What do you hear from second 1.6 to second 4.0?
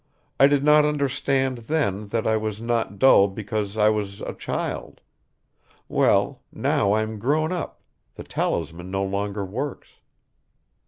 then that I was not dull just because I